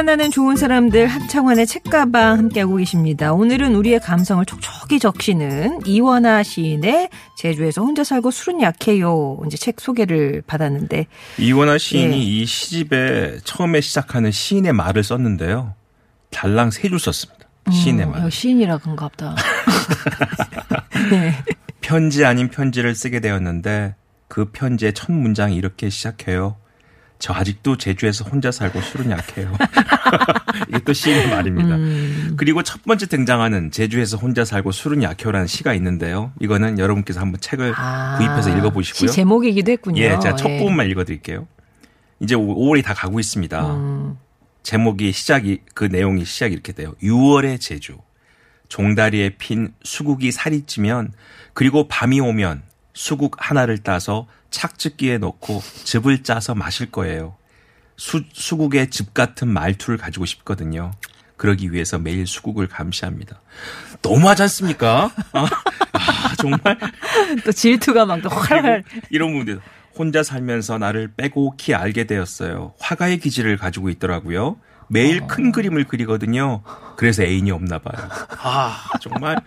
만나는 0.02 0.32
좋은 0.32 0.56
사람들 0.56 1.06
학창환의 1.06 1.68
책가방 1.68 2.40
함께하고 2.40 2.78
계십니다. 2.78 3.34
오늘은 3.34 3.76
우리의 3.76 4.00
감성을 4.00 4.44
촉촉히 4.48 4.98
적시는 4.98 5.82
이원아 5.86 6.42
시인의 6.42 7.10
제주에서 7.38 7.84
혼자 7.84 8.04
살고 8.04 8.32
술은 8.32 8.62
약해요. 8.62 9.40
이제 9.46 9.58
책 9.58 9.80
소개를 9.80 10.42
받았는데 10.48 11.06
이원화 11.38 11.78
시인이 11.78 12.16
예. 12.16 12.18
이 12.20 12.46
시집에 12.48 13.38
처음에 13.44 13.80
시작하는 13.80 14.32
시인의 14.32 14.74
말을 14.74 15.04
썼는데요. 15.04 15.76
달랑 16.32 16.72
세 16.72 16.90
줄 16.90 17.00
썼습니다. 17.00 17.46
시인의 17.72 18.08
말. 18.08 18.24
어, 18.26 18.30
시인이라 18.32 18.80
그런가 18.80 19.08
보다. 19.08 19.36
네. 21.12 21.36
편지 21.82 22.26
아닌 22.26 22.50
편지를 22.50 22.96
쓰게 22.96 23.20
되었는데 23.20 23.94
그 24.28 24.46
편지의 24.46 24.94
첫 24.94 25.12
문장이 25.12 25.56
이렇게 25.56 25.92
시작해요. 25.92 26.56
저 27.22 27.34
아직도 27.34 27.78
제주에서 27.78 28.26
혼자 28.26 28.52
살고 28.52 28.82
술은 28.82 29.12
약해요. 29.12 29.56
이게 30.70 30.80
또 30.80 30.92
시인의 30.92 31.30
말입니다. 31.30 31.76
음. 31.76 32.34
그리고 32.36 32.64
첫 32.64 32.84
번째 32.84 33.06
등장하는 33.06 33.70
제주에서 33.70 34.18
혼자 34.18 34.44
살고 34.44 34.72
술은 34.72 35.04
약해요라는 35.04 35.46
시가 35.46 35.76
있는데요. 35.76 36.34
이거는 36.42 36.80
여러분께서 36.80 37.20
한번 37.20 37.40
책을 37.40 37.76
아, 37.78 38.18
구입해서 38.18 38.58
읽어보시고요. 38.58 39.08
시 39.08 39.16
제목이기도 39.16 39.72
했군요. 39.72 40.02
예, 40.02 40.18
제가 40.20 40.36
첫 40.36 40.50
예. 40.50 40.58
부분만 40.58 40.90
읽어드릴게요. 40.90 41.48
이제 42.22 42.36
5월이 42.36 42.84
다 42.84 42.96
가고 42.96 43.20
있습니다. 43.20 43.76
음. 43.76 44.18
제목이 44.64 45.12
시작이 45.12 45.60
그 45.76 45.84
내용이 45.84 46.26
시작이 46.26 46.54
이렇게 46.56 46.74
돼요. 46.74 46.96
6월의 47.04 47.62
제주. 47.62 48.00
종다리에 48.68 49.36
핀 49.38 49.74
수국이 49.84 50.32
살이 50.32 50.64
찌면 50.64 51.12
그리고 51.54 51.88
밤이 51.88 52.20
오면 52.20 52.64
수국 52.94 53.36
하나를 53.38 53.80
따서 53.80 54.28
착즙기에 54.50 55.18
넣고 55.20 55.62
즙을 55.84 56.24
짜서 56.24 56.56
마실 56.56 56.92
거예요. 56.92 57.36
수, 57.98 58.24
수국의 58.34 58.90
즙 58.90 59.14
같은 59.14 59.48
말투를 59.48 59.98
가지고 59.98 60.26
싶거든요. 60.26 60.92
그러기 61.38 61.72
위해서 61.72 61.98
매일 61.98 62.28
수국을 62.28 62.68
감시합니다. 62.68 63.42
너무하지 64.02 64.44
않습니까? 64.44 65.12
아, 65.34 65.46
아, 65.94 66.36
정말 66.38 66.60
또 67.44 67.52
질투가 67.52 68.06
막또 68.06 68.30
활활. 68.30 68.84
이런 69.10 69.34
분들 69.34 69.60
혼자 69.98 70.24
살면서 70.24 70.78
나를 70.78 71.12
빼곡히 71.18 71.74
알게 71.74 72.06
되었어요. 72.06 72.74
화가의 72.80 73.20
기질을 73.20 73.58
가지고 73.58 73.90
있더라고요. 73.90 74.58
매일 74.88 75.26
큰 75.26 75.52
그림을 75.52 75.86
그리거든요. 75.86 76.64
그래서 76.98 77.24
애인이 77.24 77.50
없나 77.52 77.80
봐요. 77.80 78.10
아, 78.40 78.84
정말 79.00 79.38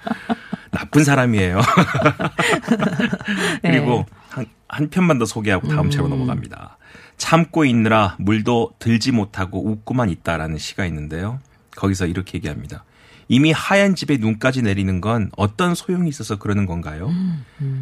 나쁜 0.74 1.04
사람이에요. 1.04 1.60
그리고 3.62 4.06
한, 4.28 4.46
한 4.68 4.90
편만 4.90 5.18
더 5.18 5.24
소개하고 5.24 5.68
다음 5.68 5.90
차로 5.90 6.08
넘어갑니다. 6.08 6.78
참고 7.16 7.64
있느라 7.64 8.16
물도 8.18 8.74
들지 8.78 9.12
못하고 9.12 9.66
웃고만 9.66 10.10
있다라는 10.10 10.58
시가 10.58 10.84
있는데요. 10.86 11.38
거기서 11.76 12.06
이렇게 12.06 12.38
얘기합니다. 12.38 12.84
이미 13.28 13.52
하얀 13.52 13.94
집에 13.94 14.18
눈까지 14.18 14.62
내리는 14.62 15.00
건 15.00 15.30
어떤 15.36 15.74
소용이 15.74 16.08
있어서 16.08 16.36
그러는 16.36 16.66
건가요? 16.66 17.10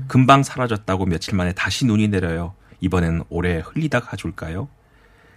금방 0.06 0.42
사라졌다고 0.42 1.06
며칠 1.06 1.34
만에 1.34 1.52
다시 1.52 1.86
눈이 1.86 2.08
내려요. 2.08 2.54
이번엔 2.80 3.24
오래 3.28 3.62
흘리다 3.64 4.00
가줄까요? 4.00 4.68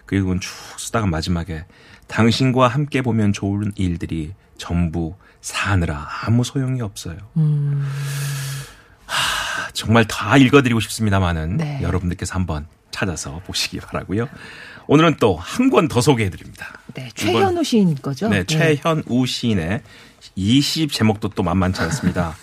그리고 0.06 0.38
쭉 0.40 0.52
쓰다가 0.78 1.08
마지막에 1.08 1.66
당신과 2.08 2.68
함께 2.68 3.02
보면 3.02 3.34
좋은 3.34 3.72
일들이 3.76 4.34
전부 4.58 5.16
사느라 5.46 6.08
아무 6.24 6.44
소용이 6.44 6.82
없어요. 6.82 7.18
하, 9.06 9.70
정말 9.74 10.06
다 10.06 10.38
읽어드리고 10.38 10.80
싶습니다만은 10.80 11.58
네. 11.58 11.80
여러분들께서 11.84 12.34
한번 12.34 12.66
찾아서 12.90 13.40
보시기 13.46 13.80
바라고요. 13.80 14.28
오늘은 14.88 15.18
또 15.18 15.38
한 15.38 15.70
권 15.70 15.88
더 15.88 16.02
소개해드립니다. 16.02 16.80
네, 16.96 17.12
최현우 17.14 17.64
시인 17.64 17.94
거죠? 18.02 18.28
네, 18.28 18.44
최현우 18.44 19.26
시인의 19.28 19.82
이시 20.36 20.88
제목도 20.88 21.30
또 21.30 21.44
만만치 21.44 21.80
않습니다. 21.82 22.36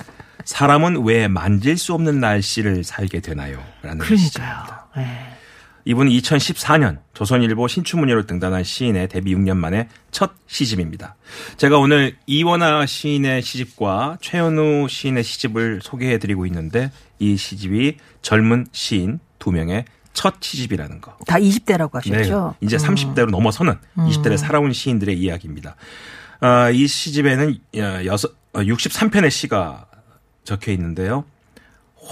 사람은 0.44 1.04
왜 1.04 1.26
만질 1.26 1.78
수 1.78 1.94
없는 1.94 2.20
날씨를 2.20 2.84
살게 2.84 3.18
되나요? 3.20 3.60
라는 3.82 3.98
그러니까요. 3.98 4.16
시입니다. 4.28 4.86
네. 4.96 5.36
이분은 5.84 6.12
2014년 6.12 6.98
조선일보 7.14 7.66
신춘문예로 7.66 8.26
등단한 8.26 8.62
시인의 8.64 9.08
데뷔 9.08 9.34
6년 9.34 9.56
만에 9.56 9.88
첫 10.10 10.32
시집입니다. 10.46 11.16
제가 11.56 11.78
오늘 11.78 12.16
이원아 12.26 12.86
시인의 12.86 13.42
시집과 13.42 14.18
최현우 14.20 14.88
시인의 14.88 15.24
시집을 15.24 15.80
소개해드리고 15.82 16.46
있는데 16.46 16.90
이 17.18 17.36
시집이 17.36 17.96
젊은 18.22 18.66
시인 18.72 19.18
두 19.38 19.50
명의 19.50 19.84
첫 20.12 20.34
시집이라는 20.40 21.00
거. 21.00 21.16
다 21.26 21.36
20대라고 21.36 21.94
하셨죠? 21.94 22.54
네, 22.60 22.66
이제 22.66 22.76
음. 22.76 22.94
30대로 22.94 23.30
넘어서는 23.30 23.76
20대를 23.96 24.36
살아온 24.36 24.72
시인들의 24.72 25.18
이야기입니다. 25.18 25.74
아, 26.40 26.70
이 26.70 26.86
시집에는 26.86 27.58
어, 27.76 28.04
여섯, 28.04 28.32
63편의 28.52 29.30
시가 29.30 29.86
적혀 30.44 30.72
있는데요. 30.72 31.24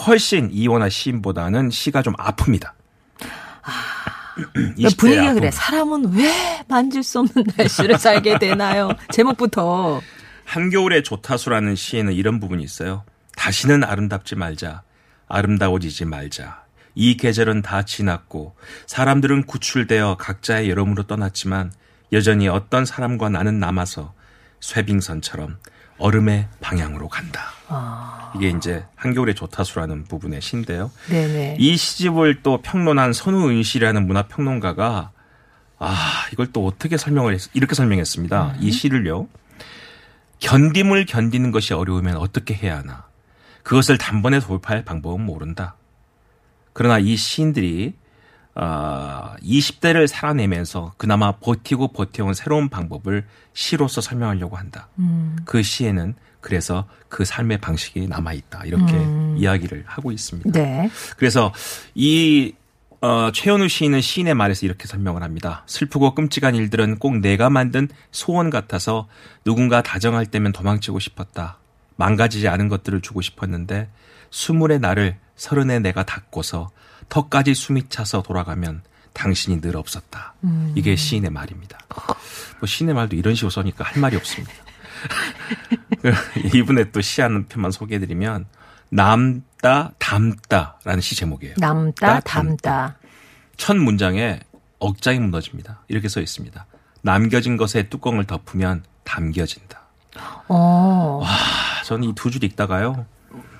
훨씬 0.07 0.51
이원화 0.53 0.89
시인보다는 0.89 1.71
시가 1.71 2.03
좀 2.03 2.15
아픕니다. 2.15 2.73
그러니까 4.53 4.75
20대 4.77 4.85
의 4.85 4.97
분위기가. 4.97 5.35
그래. 5.35 5.51
사람은 5.51 6.15
왜 6.15 6.65
만질 6.69 7.03
수 7.03 7.21
없는 7.21 7.45
날씨를 7.57 7.99
살게 7.99 8.39
되나요? 8.39 8.91
제목부터. 9.13 10.01
한겨울의 10.45 11.05
조타수라는 11.05 11.77
시에는 11.77 12.13
이런 12.13 12.41
부분이 12.41 12.63
있어요. 12.63 13.05
다시는 13.37 13.85
아름답지 13.85 14.35
말자. 14.37 14.83
아름다워지지 15.29 16.05
말자. 16.07 16.65
이 16.95 17.17
계절은 17.17 17.63
다 17.63 17.85
지났고 17.85 18.57
사람들은 18.87 19.45
구출되어 19.45 20.17
각자의 20.17 20.69
여름으로 20.71 21.05
떠났지만 21.05 21.73
여전히 22.13 22.49
어떤 22.49 22.85
사람과 22.85 23.29
나는 23.29 23.61
남아서 23.61 24.13
쇠빙선처럼 24.61 25.59
얼음의 26.01 26.49
방향으로 26.61 27.09
간다. 27.09 27.53
이게 28.35 28.49
이제 28.49 28.85
한겨울의 28.97 29.35
조타수라는 29.35 30.05
부분의 30.05 30.41
시인데요. 30.41 30.91
네네. 31.09 31.57
이 31.59 31.77
시집을 31.77 32.43
또 32.43 32.61
평론한 32.63 33.13
선우은 33.13 33.63
씨라는 33.63 34.07
문화평론가가 34.07 35.13
아 35.79 36.25
이걸 36.33 36.49
또 36.53 36.67
어떻게 36.67 36.97
설명을 36.97 37.35
했, 37.35 37.43
이렇게 37.55 37.75
설명했습니다. 37.75 38.57
이 38.61 38.73
시를요. 38.73 39.29
견딤을 40.41 41.07
견디는 41.07 41.53
것이 41.53 41.75
어려우면 41.75 42.17
어떻게 42.17 42.55
해야 42.55 42.79
하나. 42.79 43.05
그것을 43.63 43.99
단번에 43.99 44.41
돌파할 44.41 44.85
방법은 44.85 45.25
모른다. 45.25 45.77
그러나 46.73 46.99
이 46.99 47.17
시인들이 47.17 47.95
아 48.63 49.37
20대를 49.43 50.07
살아내면서 50.07 50.93
그나마 50.99 51.33
버티고 51.33 51.89
버텨온 51.89 52.35
새로운 52.35 52.69
방법을 52.69 53.25
시로서 53.55 54.03
설명하려고 54.03 54.57
한다. 54.59 54.89
그 55.47 55.63
시에는 55.63 56.15
그래서 56.43 56.87
그 57.09 57.25
삶의 57.25 57.59
방식이 57.59 58.07
남아 58.07 58.35
있다. 58.35 58.65
이렇게 58.67 58.95
이야기를 59.39 59.85
하고 59.87 60.13
있습니다. 60.13 60.51
네. 60.53 60.91
그래서 61.17 61.55
이 61.95 62.53
어, 63.01 63.31
최현우 63.33 63.67
시인은 63.67 64.03
시인의 64.03 64.35
말에서 64.35 64.67
이렇게 64.67 64.87
설명을 64.87 65.23
합니다. 65.23 65.63
슬프고 65.67 66.15
끔찍한 66.15 66.55
일들은 66.55 66.99
꼭 66.99 67.17
내가 67.17 67.49
만든 67.49 67.89
소원 68.13 68.51
같아서 68.51 69.09
누군가 69.43 69.83
다정할 69.83 70.27
때면 70.27 70.53
도망치고 70.53 70.99
싶었다. 70.99 71.57
망가지지 71.97 72.47
않은 72.49 72.69
것들을 72.69 73.01
주고 73.01 73.23
싶었는데 73.23 73.89
스물의 74.31 74.81
나를 74.81 75.17
서른의 75.37 75.81
내가 75.81 76.05
닫고서 76.05 76.69
턱까지 77.11 77.55
숨이 77.55 77.89
차서 77.91 78.23
돌아가면 78.23 78.83
당신이 79.13 79.61
늘 79.61 79.77
없었다. 79.77 80.35
이게 80.75 80.97
시인의 80.97 81.31
말입니다. 81.31 81.79
뭐 82.61 82.67
시인의 82.67 82.95
말도 82.95 83.17
이런 83.17 83.35
식으로 83.35 83.51
써니까 83.51 83.85
할 83.85 84.01
말이 84.01 84.17
없습니다. 84.17 84.55
이분의 86.55 86.93
또 86.93 87.01
시 87.01 87.21
한 87.23 87.47
편만 87.49 87.71
소개해드리면 87.71 88.47
남다 88.91 89.93
담다라는 89.99 91.01
시 91.01 91.15
제목이에요. 91.17 91.55
남다, 91.59 92.21
담다. 92.21 92.97
첫 93.57 93.77
문장에 93.77 94.41
억장이 94.79 95.19
무너집니다. 95.19 95.83
이렇게 95.89 96.09
써 96.09 96.21
있습니다. 96.21 96.67
남겨진 97.03 97.57
것에 97.57 97.89
뚜껑을 97.89 98.25
덮으면 98.27 98.85
담겨진다. 99.05 99.81
어, 100.49 101.23
아, 101.25 101.83
저는 101.85 102.09
이 102.09 102.15
두 102.15 102.31
줄 102.31 102.43
읽다가요. 102.45 103.07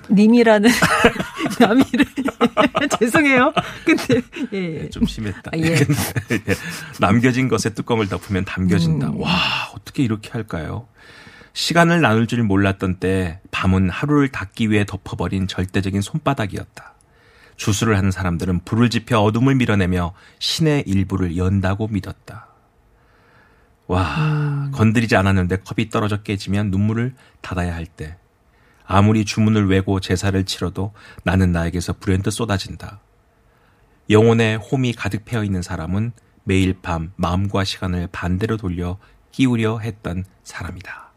님이라는 0.09 0.69
남이를. 1.61 2.05
죄송해요. 2.99 3.53
근데, 3.85 4.21
예. 4.53 4.89
좀 4.89 5.05
심했다. 5.05 5.51
아, 5.53 5.57
예. 5.57 5.75
근데, 5.75 6.43
예. 6.49 6.55
남겨진 6.99 7.47
것에 7.47 7.73
뚜껑을 7.73 8.09
덮으면 8.09 8.45
담겨진다. 8.45 9.07
음. 9.09 9.21
와, 9.21 9.31
어떻게 9.75 10.03
이렇게 10.03 10.29
할까요? 10.31 10.87
시간을 11.53 12.01
나눌 12.01 12.27
줄 12.27 12.43
몰랐던 12.43 12.95
때 12.95 13.41
밤은 13.51 13.89
하루를 13.89 14.29
닫기 14.29 14.69
위해 14.69 14.85
덮어버린 14.85 15.47
절대적인 15.47 16.01
손바닥이었다. 16.01 16.93
주술을 17.57 17.97
하는 17.97 18.09
사람들은 18.09 18.61
불을 18.65 18.89
지펴 18.89 19.19
어둠을 19.19 19.55
밀어내며 19.55 20.13
신의 20.39 20.83
일부를 20.87 21.37
연다고 21.37 21.87
믿었다. 21.87 22.47
와, 23.87 24.15
음. 24.17 24.71
건드리지 24.73 25.15
않았는데 25.17 25.57
컵이 25.57 25.89
떨어져 25.89 26.23
깨지면 26.23 26.71
눈물을 26.71 27.13
닫아야 27.41 27.75
할 27.75 27.85
때. 27.85 28.17
아무리 28.91 29.23
주문을 29.23 29.67
외고 29.69 30.01
제사를 30.01 30.43
치러도 30.43 30.91
나는 31.23 31.53
나에게서 31.53 31.93
불현듯 31.93 32.33
쏟아진다. 32.33 32.99
영혼의 34.09 34.57
홈이 34.57 34.91
가득 34.91 35.23
패어 35.23 35.45
있는 35.45 35.61
사람은 35.61 36.11
매일 36.43 36.75
밤 36.81 37.13
마음과 37.15 37.63
시간을 37.63 38.09
반대로 38.11 38.57
돌려 38.57 38.97
끼우려 39.31 39.79
했던 39.79 40.25
사람이다. 40.43 41.11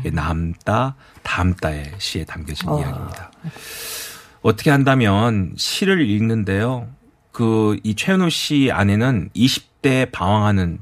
이게 0.00 0.10
남다, 0.10 0.96
다음다의 1.22 1.92
시에 1.98 2.24
담겨진 2.24 2.68
어. 2.68 2.80
이야기입니다. 2.80 3.30
어떻게 4.42 4.70
한다면 4.70 5.54
시를 5.56 6.08
읽는데요. 6.08 6.88
그 7.30 7.78
이 7.84 7.94
최현우 7.94 8.30
씨 8.30 8.70
안에는 8.72 9.30
20대 9.36 10.10
방황하는 10.10 10.80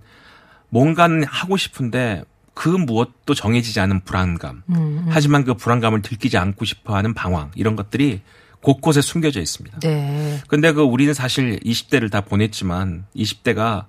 뭔가는 0.70 1.22
하고 1.24 1.58
싶은데 1.58 2.24
그 2.60 2.68
무엇도 2.68 3.32
정해지지 3.32 3.80
않은 3.80 4.00
불안감. 4.00 4.62
하지만 5.08 5.44
그 5.44 5.54
불안감을 5.54 6.02
들키지 6.02 6.36
않고 6.36 6.66
싶어 6.66 6.94
하는 6.94 7.14
방황. 7.14 7.50
이런 7.54 7.74
것들이 7.74 8.20
곳곳에 8.60 9.00
숨겨져 9.00 9.40
있습니다. 9.40 9.78
네. 9.80 10.42
근데 10.46 10.70
그 10.72 10.82
우리는 10.82 11.14
사실 11.14 11.58
20대를 11.60 12.10
다 12.10 12.20
보냈지만 12.20 13.06
20대가 13.16 13.86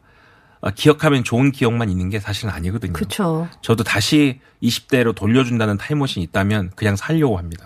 기억하면 0.73 1.25
좋은 1.25 1.51
기억만 1.51 1.89
있는 1.89 2.07
게 2.09 2.21
사실은 2.21 2.51
아니거든요. 2.51 2.93
그쵸. 2.93 3.49
저도 3.61 3.83
다시 3.83 4.39
20대로 4.63 5.13
돌려준다는 5.13 5.77
타임머신이 5.77 6.23
있다면 6.27 6.71
그냥 6.77 6.95
살려고 6.95 7.37
합니다. 7.37 7.65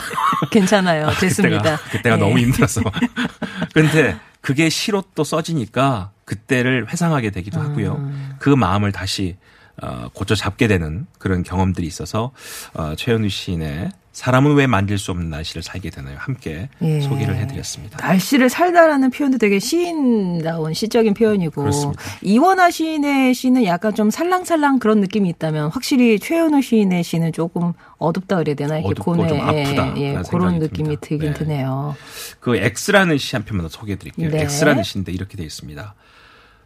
괜찮아요. 0.50 1.10
됐습니다. 1.20 1.76
그때가, 1.76 1.90
그때가 1.90 2.16
예. 2.16 2.18
너무 2.18 2.38
힘들어서. 2.38 2.80
근데 3.74 4.16
그게 4.40 4.70
시로 4.70 5.04
또 5.14 5.22
써지니까 5.22 6.12
그때를 6.24 6.90
회상하게 6.90 7.28
되기도 7.28 7.60
하고요. 7.60 7.96
음. 7.96 8.36
그 8.38 8.48
마음을 8.48 8.90
다시 8.92 9.36
어, 9.82 10.08
고쳐 10.14 10.34
잡게 10.34 10.68
되는 10.68 11.06
그런 11.18 11.42
경험들이 11.42 11.86
있어서 11.86 12.32
어, 12.74 12.94
최현우 12.96 13.28
시인의 13.28 13.90
사람은 14.12 14.54
왜 14.54 14.66
만질 14.66 14.96
수 14.96 15.10
없는 15.10 15.28
날씨를 15.28 15.62
살게 15.62 15.90
되나요? 15.90 16.16
함께 16.18 16.70
예. 16.80 17.00
소개를 17.02 17.36
해드렸습니다. 17.36 17.98
날씨를 17.98 18.48
살다라는 18.48 19.10
표현도 19.10 19.36
되게 19.36 19.58
시인다운 19.58 20.72
시적인 20.72 21.12
표현이고 21.12 21.60
그렇습니다. 21.60 22.00
이원하 22.22 22.70
시인의 22.70 23.34
시는 23.34 23.66
약간 23.66 23.94
좀 23.94 24.08
살랑살랑 24.08 24.78
그런 24.78 25.00
느낌이 25.00 25.28
있다면 25.28 25.68
확실히 25.70 26.18
최현우 26.18 26.62
시인의 26.62 27.04
시는 27.04 27.32
조금 27.32 27.74
어둡다 27.98 28.36
그래야 28.36 28.54
되나 28.54 28.78
이렇게 28.78 28.94
고뇌, 29.02 29.28
좀 29.28 29.38
아프다 29.38 29.94
예, 29.98 30.14
예, 30.14 30.22
그런 30.30 30.60
느낌이 30.60 30.96
듭니다. 30.96 31.00
들긴 31.02 31.32
네. 31.32 31.38
드네요. 31.38 31.94
그 32.40 32.56
X라는 32.56 33.18
시 33.18 33.36
한 33.36 33.44
편만 33.44 33.64
더 33.64 33.68
소개해드릴게요. 33.68 34.30
네. 34.30 34.44
X라는 34.44 34.82
시인데 34.82 35.12
이렇게 35.12 35.36
되어 35.36 35.44
있습니다. 35.44 35.94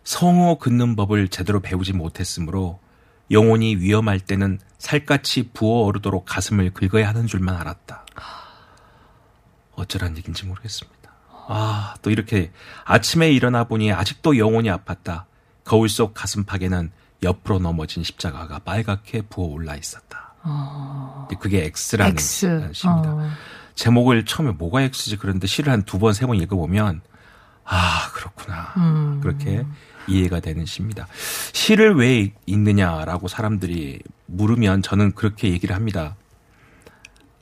성호 0.04 0.58
긋는 0.58 0.94
법을 0.94 1.26
제대로 1.28 1.58
배우지 1.58 1.94
못했으므로 1.94 2.78
영혼이 3.30 3.76
위험할 3.76 4.20
때는 4.20 4.58
살갗이 4.78 5.50
부어오르도록 5.52 6.24
가슴을 6.26 6.70
긁어야 6.72 7.08
하는 7.08 7.26
줄만 7.26 7.54
알았다. 7.56 8.04
어쩌란 9.76 10.16
얘기인지 10.16 10.46
모르겠습니다. 10.46 11.10
아, 11.48 11.94
또 12.02 12.10
이렇게 12.10 12.52
아침에 12.84 13.30
일어나 13.30 13.64
보니 13.64 13.92
아직도 13.92 14.36
영혼이 14.38 14.68
아팠다. 14.70 15.24
거울 15.64 15.88
속 15.88 16.14
가슴팍에는 16.14 16.90
옆으로 17.22 17.58
넘어진 17.58 18.02
십자가가 18.02 18.60
빨갛게 18.60 19.22
부어올라 19.22 19.76
있었다. 19.76 20.34
그게 21.40 21.64
X라는 21.64 22.12
X. 22.12 22.70
시입니다. 22.72 23.12
어. 23.14 23.30
제목을 23.74 24.24
처음에 24.24 24.52
뭐가 24.52 24.82
X지 24.82 25.16
그런데 25.18 25.46
시를 25.46 25.72
한 25.72 25.82
두 25.84 25.98
번, 25.98 26.12
세 26.12 26.26
번 26.26 26.36
읽어보면 26.36 27.02
아, 27.64 28.10
그렇구나. 28.12 28.72
음. 28.78 29.20
그렇게 29.22 29.64
이해가 30.08 30.40
되는 30.40 30.66
시입니다. 30.66 31.06
시를 31.52 31.94
왜 31.94 32.32
읽느냐라고 32.46 33.28
사람들이 33.28 34.00
물으면 34.26 34.82
저는 34.82 35.12
그렇게 35.12 35.50
얘기를 35.50 35.74
합니다. 35.74 36.16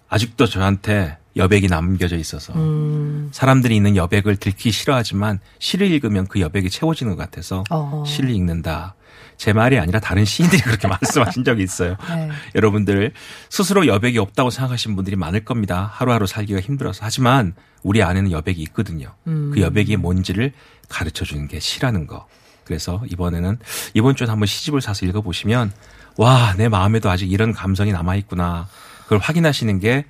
아직도 0.08 0.46
저한테 0.46 1.18
여백이 1.36 1.68
남겨져 1.68 2.16
있어서 2.16 2.52
음. 2.54 3.28
사람들이 3.32 3.76
있는 3.76 3.94
여백을 3.96 4.36
들기 4.36 4.70
싫어하지만 4.70 5.38
시를 5.58 5.90
읽으면 5.90 6.26
그 6.26 6.40
여백이 6.40 6.70
채워지는 6.70 7.14
것 7.14 7.18
같아서 7.18 7.62
어. 7.70 8.04
시를 8.06 8.30
읽는다. 8.30 8.94
제 9.36 9.52
말이 9.52 9.78
아니라 9.78 10.00
다른 10.00 10.24
시인들이 10.24 10.60
그렇게 10.62 10.88
말씀하신 10.88 11.44
적이 11.44 11.62
있어요. 11.62 11.96
네. 12.08 12.28
여러분들 12.56 13.12
스스로 13.48 13.86
여백이 13.86 14.18
없다고 14.18 14.50
생각하시는 14.50 14.96
분들이 14.96 15.14
많을 15.14 15.44
겁니다. 15.44 15.88
하루하루 15.94 16.26
살기가 16.26 16.60
힘들어서. 16.60 17.04
하지만 17.04 17.54
우리 17.84 18.02
안에는 18.02 18.32
여백이 18.32 18.60
있거든요. 18.62 19.14
음. 19.28 19.52
그 19.54 19.60
여백이 19.60 19.96
뭔지를 19.96 20.52
가르쳐 20.88 21.24
주는 21.24 21.46
게 21.46 21.60
시라는 21.60 22.08
거. 22.08 22.26
그래서 22.68 23.02
이번에는 23.10 23.58
이번 23.94 24.14
주에 24.14 24.26
한번 24.26 24.46
시집을 24.46 24.82
사서 24.82 25.06
읽어보시면 25.06 25.72
와, 26.18 26.54
내 26.56 26.68
마음에도 26.68 27.08
아직 27.10 27.32
이런 27.32 27.54
감성이 27.54 27.92
남아 27.92 28.16
있구나. 28.16 28.68
그걸 29.04 29.18
확인하시는 29.18 29.80
게 29.80 30.04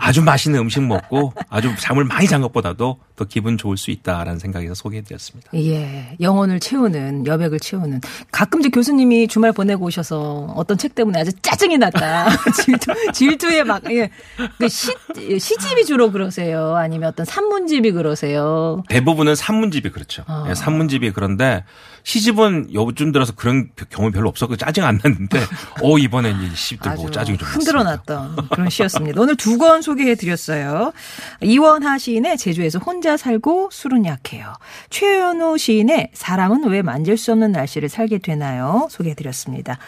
아주 0.00 0.22
맛있는 0.22 0.58
음식 0.60 0.82
먹고 0.82 1.32
아주 1.48 1.74
잠을 1.78 2.04
많이 2.04 2.26
잔 2.26 2.40
것보다도 2.40 2.98
더 3.16 3.24
기분 3.26 3.58
좋을 3.58 3.76
수 3.76 3.90
있다라는 3.90 4.38
생각에서 4.38 4.74
소개해드렸습니다. 4.74 5.50
예, 5.54 6.16
영혼을 6.20 6.58
채우는 6.58 7.26
여백을 7.26 7.60
채우는 7.60 8.00
가끔 8.32 8.60
이제 8.60 8.70
교수님이 8.70 9.28
주말 9.28 9.52
보내고 9.52 9.84
오셔서 9.84 10.54
어떤 10.56 10.78
책 10.78 10.94
때문에 10.94 11.20
아주 11.20 11.30
짜증이 11.42 11.76
났다 11.76 12.30
질투 12.64 12.92
질투에 13.12 13.62
막 13.62 13.82
예, 13.92 14.08
그 14.58 14.68
시, 14.68 14.90
시집이 15.38 15.84
주로 15.84 16.10
그러세요 16.10 16.76
아니면 16.76 17.10
어떤 17.10 17.26
산문집이 17.26 17.92
그러세요 17.92 18.82
대부분은 18.88 19.34
산문집이 19.34 19.90
그렇죠. 19.90 20.24
아. 20.26 20.46
예, 20.48 20.54
산문집이 20.54 21.10
그런데 21.10 21.64
시집은 22.04 22.70
요즘 22.72 23.12
들어서 23.12 23.34
그런 23.34 23.68
경험이 23.90 24.12
별로 24.12 24.30
없었고 24.30 24.56
짜증 24.56 24.84
안 24.84 24.98
났는데 25.02 25.40
어 25.82 25.98
이번엔 25.98 26.40
이 26.40 26.56
시집들 26.56 26.94
보고 26.94 27.10
짜증이 27.10 27.36
좀 27.36 27.46
흔들어 27.46 27.82
났습니다. 27.82 28.14
놨던 28.14 28.48
그런 28.48 28.70
시였습니다. 28.70 29.20
오늘 29.20 29.36
두권 29.36 29.82
소개해 29.90 30.14
드렸어요. 30.14 30.92
이원하 31.42 31.98
시인의 31.98 32.36
제주에서 32.38 32.78
혼자 32.78 33.16
살고 33.16 33.70
술은 33.72 34.04
약해요. 34.06 34.52
최현우 34.90 35.58
시인의 35.58 36.10
사람은 36.14 36.64
왜 36.68 36.80
만질 36.82 37.16
수 37.16 37.32
없는 37.32 37.50
날씨를 37.50 37.88
살게 37.88 38.18
되나요? 38.18 38.86
소개해 38.90 39.16
드렸습니다. 39.16 39.78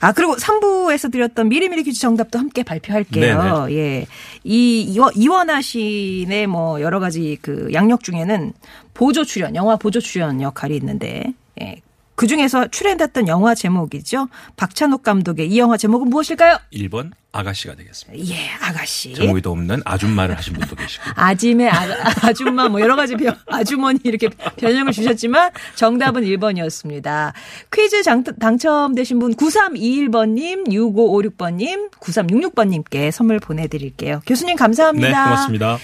아, 0.00 0.12
그리고 0.12 0.36
3부에서 0.36 1.10
드렸던 1.10 1.48
미리미리 1.48 1.82
퀴즈 1.82 2.00
정답도 2.00 2.38
함께 2.38 2.62
발표할게요. 2.62 3.66
예. 3.70 4.06
이 4.44 4.82
이원- 4.82 5.12
이원하 5.16 5.60
시인의 5.60 6.46
뭐 6.46 6.80
여러 6.80 7.00
가지 7.00 7.36
그 7.42 7.68
양력 7.72 8.04
중에는 8.04 8.52
보조 8.94 9.24
출연, 9.24 9.56
영화 9.56 9.76
보조 9.76 9.98
출연 10.00 10.40
역할이 10.40 10.76
있는데 10.76 11.34
예. 11.60 11.80
그 12.20 12.26
중에서 12.26 12.68
출연했던 12.68 13.28
영화 13.28 13.54
제목이죠. 13.54 14.28
박찬욱 14.58 15.02
감독의 15.02 15.48
이 15.48 15.58
영화 15.58 15.78
제목은 15.78 16.10
무엇일까요? 16.10 16.58
1번 16.70 17.12
아가씨가 17.32 17.76
되겠습니다. 17.76 18.30
예, 18.30 18.50
아가씨. 18.60 19.14
제목이도 19.14 19.50
없는 19.50 19.80
아줌마를 19.86 20.36
하신 20.36 20.52
분도 20.52 20.76
계시고. 20.76 21.02
아짐의 21.16 21.70
아, 21.70 21.86
아줌마 22.20 22.68
뭐 22.68 22.82
여러 22.82 22.94
가지 22.94 23.16
변, 23.16 23.34
아주머니 23.46 24.00
이렇게 24.04 24.28
변형을 24.58 24.92
주셨지만 24.92 25.52
정답은 25.76 26.24
1번이었습니다. 26.24 27.32
퀴즈 27.72 28.02
장, 28.02 28.22
당첨되신 28.22 29.18
분 29.18 29.34
9321번님, 29.34 30.68
6556번님, 30.68 31.90
9366번님께 31.92 33.10
선물 33.12 33.40
보내드릴게요. 33.40 34.20
교수님 34.26 34.56
감사합니다. 34.56 35.08
네, 35.08 35.14
고맙습니다. 35.14 35.78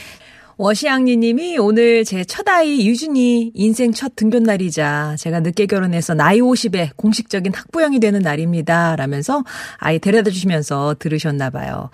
워시앙리 0.58 1.16
님이 1.16 1.58
오늘 1.58 2.04
제 2.04 2.24
첫 2.24 2.48
아이 2.48 2.86
유준이 2.86 3.52
인생 3.54 3.92
첫 3.92 4.14
등변 4.16 4.42
날이자 4.42 5.16
제가 5.18 5.40
늦게 5.40 5.66
결혼해서 5.66 6.14
나이 6.14 6.40
50에 6.40 6.90
공식적인 6.96 7.52
학부형이 7.54 8.00
되는 8.00 8.20
날입니다. 8.20 8.96
라면서 8.96 9.44
아이 9.78 9.98
데려다 9.98 10.30
주시면서 10.30 10.96
들으셨나 10.98 11.50
봐요. 11.50 11.90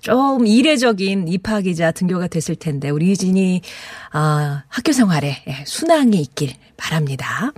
좀 0.00 0.46
이례적인 0.46 1.28
입학이자 1.28 1.92
등교가 1.92 2.26
됐을 2.26 2.54
텐데 2.56 2.90
우리 2.90 3.08
유진이 3.08 3.62
아, 4.12 4.64
학교 4.68 4.92
생활에 4.92 5.42
예, 5.48 5.64
순항이 5.64 6.20
있길 6.20 6.52
바랍니다. 6.76 7.52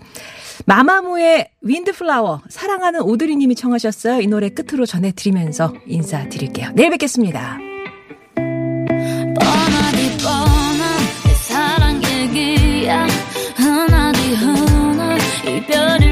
마마무의 0.67 1.49
윈드플라워 1.63 2.43
사랑하는 2.49 3.01
오드리 3.01 3.37
님이 3.37 3.55
청하셨어요. 3.55 4.21
이 4.21 4.27
노래 4.27 4.51
끝으로 4.51 4.85
전해드리면서 4.87 5.75
인사드릴게요. 5.87 6.71
내일 6.75 6.91
뵙겠습니다. 6.91 7.70
done 15.67 16.03
it. 16.03 16.10